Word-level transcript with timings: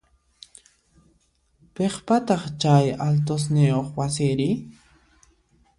Piqpataq 1.73 2.43
chay 2.61 2.85
altosniyoq 3.07 3.87
wasiri? 3.97 4.49